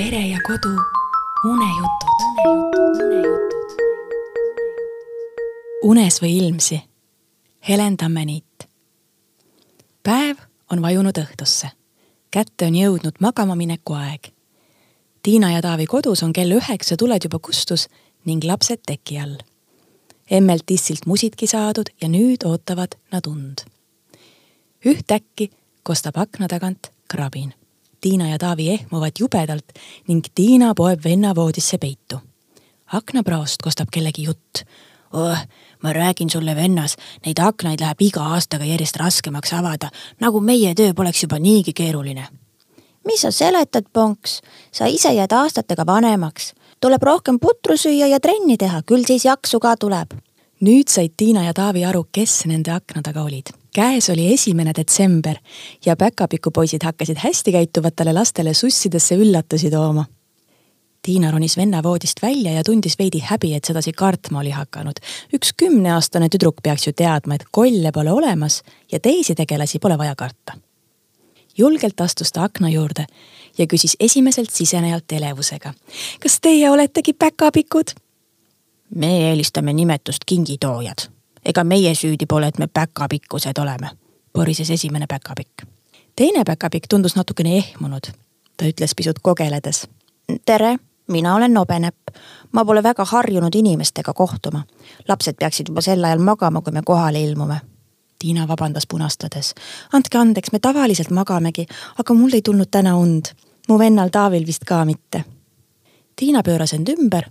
[0.00, 0.70] pere ja kodu
[1.44, 2.20] unejutud.
[5.82, 6.82] unes või ilmsi,
[7.68, 8.68] Helen Tammeniit.
[10.02, 10.36] päev
[10.72, 11.68] on vajunud õhtusse,
[12.30, 14.32] kätte on jõudnud magama mineku aeg.
[15.22, 17.88] Tiina ja Taavi kodus on kell üheksa tuled juba kustus
[18.24, 19.36] ning lapsed teki all.
[20.30, 23.68] emmelt tissilt musidki saadud ja nüüd ootavad nad und
[24.84, 25.50] ühtäkki
[25.82, 27.54] kostab akna tagant krabin.
[28.00, 29.72] Tiina ja Taavi ehmuvad jubedalt
[30.08, 32.20] ning Tiina poeb venna voodisse peitu.
[32.92, 34.62] aknapraost kostab kellegi jutt
[35.12, 35.38] oh,.
[35.82, 40.94] ma räägin sulle, vennas, neid aknaid läheb iga aastaga järjest raskemaks avada, nagu meie töö
[40.94, 42.28] poleks juba niigi keeruline.
[43.04, 44.40] mis sa seletad, Ponks,
[44.72, 46.54] sa ise jääd aastatega vanemaks.
[46.80, 50.16] tuleb rohkem putru süüa ja trenni teha, küll siis jaksu ka tuleb
[50.60, 55.36] nüüd said Tiina ja Taavi aru, kes nende akna taga olid käes oli esimene detsember
[55.86, 60.04] ja päkapikupoisid hakkasid hästi käituvatele lastele sussidesse üllatusi tooma.
[61.02, 65.00] Tiina ronis venna voodist välja ja tundis veidi häbi, et sedasi kartma oli hakanud.
[65.34, 70.14] üks kümneaastane tüdruk peaks ju teadma, et kolle pole olemas ja teisi tegelasi pole vaja
[70.14, 70.52] karta.
[71.58, 73.06] julgelt astus ta akna juurde
[73.58, 75.72] ja küsis esimeselt sisenejalt elevusega.
[76.20, 77.90] kas teie oletegi päkapikud?
[78.94, 81.19] me eelistame nimetust kingitoojad
[81.50, 83.90] ega meie süüdi pole, et me päkapikkused oleme,
[84.32, 85.66] porises esimene päkapikk.
[86.16, 88.12] teine päkapikk tundus natukene ehmunud.
[88.56, 89.88] ta ütles pisut kogeledes.
[90.46, 90.76] tere,
[91.08, 92.08] mina olen Nobenäpp.
[92.52, 94.62] ma pole väga harjunud inimestega kohtuma.
[95.08, 97.60] lapsed peaksid juba sel ajal magama, kui me kohale ilmume.
[98.18, 99.54] Tiina vabandas punastades.
[99.92, 101.66] andke andeks, me tavaliselt magamegi,
[101.98, 103.26] aga mul ei tulnud täna und.
[103.68, 105.24] mu vennal Taavil vist ka mitte.
[106.16, 107.30] Tiina pööras end ümber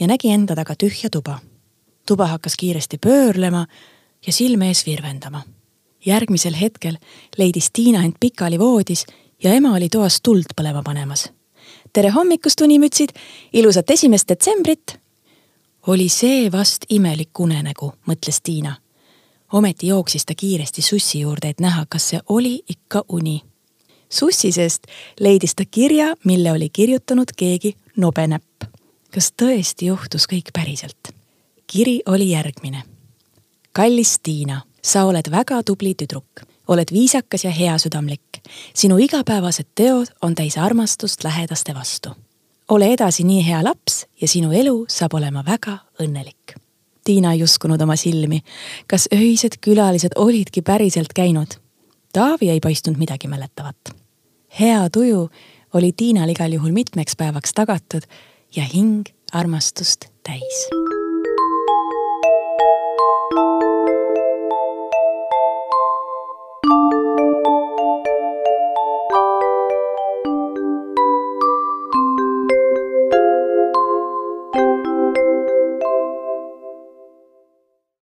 [0.00, 1.38] ja nägi enda taga tühja tuba
[2.06, 3.66] tuba hakkas kiiresti pöörlema
[4.26, 5.42] ja silme ees virvendama.
[6.06, 6.96] järgmisel hetkel
[7.38, 9.06] leidis Tiina end pikali voodis
[9.42, 11.32] ja ema oli toas tuld põlema panemas.
[11.92, 13.08] tere hommikust, unimütsid,
[13.52, 15.00] ilusat esimest detsembrit.
[15.86, 18.76] oli see vast imelik unenägu, mõtles Tiina.
[19.52, 23.42] ometi jooksis ta kiiresti sussi juurde, et näha, kas see oli ikka uni.
[24.10, 24.86] sussi seest
[25.20, 28.64] leidis ta kirja, mille oli kirjutanud keegi nobenäpp.
[29.10, 31.13] kas tõesti juhtus kõik päriselt?
[31.74, 32.82] Kiri oli järgmine.
[33.72, 38.38] kallis Tiina, sa oled väga tubli tüdruk, oled viisakas ja heasüdamlik.
[38.74, 42.10] sinu igapäevased teod on täis armastust lähedaste vastu.
[42.68, 46.54] ole edasi nii hea laps ja sinu elu saab olema väga õnnelik.
[47.04, 48.40] Tiina ei uskunud oma silmi.
[48.86, 51.58] kas öised külalised olidki päriselt käinud?
[52.12, 53.96] Taavi ei paistnud midagi mäletavat.
[54.60, 55.30] hea tuju
[55.74, 58.02] oli Tiinal igal juhul mitmeks päevaks tagatud
[58.56, 60.68] ja hing armastust täis.
[66.64, 67.33] Música